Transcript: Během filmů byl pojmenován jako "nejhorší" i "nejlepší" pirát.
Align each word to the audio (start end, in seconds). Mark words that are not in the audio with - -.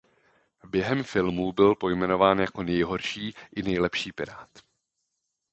Během 0.69 1.03
filmů 1.03 1.51
byl 1.51 1.75
pojmenován 1.75 2.39
jako 2.39 2.63
"nejhorší" 2.63 3.35
i 3.55 3.61
"nejlepší" 3.63 4.11
pirát. 4.11 4.49